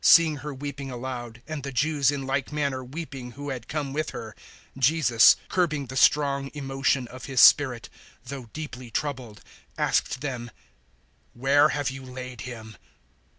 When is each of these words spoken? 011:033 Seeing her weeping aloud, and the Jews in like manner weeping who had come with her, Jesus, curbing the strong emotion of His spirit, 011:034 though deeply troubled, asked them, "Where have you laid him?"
011:033 0.00 0.04
Seeing 0.06 0.36
her 0.36 0.54
weeping 0.54 0.90
aloud, 0.90 1.42
and 1.46 1.62
the 1.62 1.70
Jews 1.70 2.10
in 2.10 2.26
like 2.26 2.50
manner 2.50 2.82
weeping 2.82 3.32
who 3.32 3.50
had 3.50 3.68
come 3.68 3.92
with 3.92 4.08
her, 4.08 4.34
Jesus, 4.78 5.36
curbing 5.50 5.88
the 5.88 5.96
strong 5.96 6.50
emotion 6.54 7.06
of 7.08 7.26
His 7.26 7.42
spirit, 7.42 7.90
011:034 8.24 8.28
though 8.30 8.48
deeply 8.54 8.90
troubled, 8.90 9.42
asked 9.76 10.22
them, 10.22 10.50
"Where 11.34 11.68
have 11.68 11.90
you 11.90 12.04
laid 12.04 12.40
him?" 12.40 12.78